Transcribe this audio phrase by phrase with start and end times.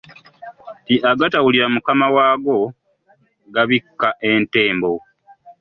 [1.11, 2.57] Agatawulira mukama waago
[3.55, 4.91] gabikka entembo